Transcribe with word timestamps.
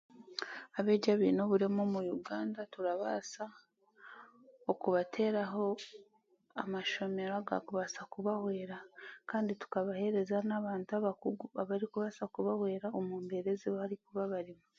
Abeegi 0.77 1.09
abeine 1.13 1.41
oburemu 1.43 1.79
omu 1.85 1.99
Uganda 2.17 2.61
turabaasa 2.73 3.45
okubateeraho 4.71 5.63
amashomero 6.63 7.33
agakubaasa 7.37 8.01
kubahweera 8.11 8.77
kandi 9.29 9.51
tukabahereza 9.61 10.37
n'abaantu 10.47 10.91
abakugu 10.99 11.45
abarikubasa 11.61 12.23
kubahweera 12.33 12.87
omu 12.97 13.13
mbeera 13.23 13.49
ezi 13.55 13.67
barikuba 13.75 14.23
bariimu. 14.33 14.65